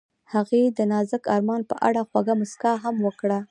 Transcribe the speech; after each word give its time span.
هغې 0.33 0.63
د 0.77 0.79
نازک 0.91 1.23
آرمان 1.35 1.61
په 1.69 1.75
اړه 1.87 2.01
خوږه 2.09 2.33
موسکا 2.39 2.73
هم 2.83 2.95
وکړه. 3.07 3.39